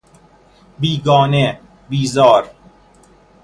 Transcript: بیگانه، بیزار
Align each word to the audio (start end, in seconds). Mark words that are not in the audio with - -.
بیگانه، 0.79 1.59
بیزار 1.89 2.49